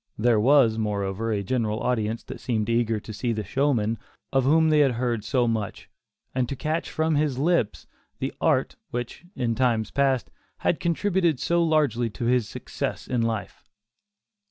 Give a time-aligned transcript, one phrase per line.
[0.17, 3.99] There was, moreover, a general audience that seemed eager to see the "showman"
[4.33, 5.91] of whom they had heard so much,
[6.33, 7.85] and to catch from his lips
[8.17, 13.63] the "art" which, in times past, had contributed so largely to his success in life.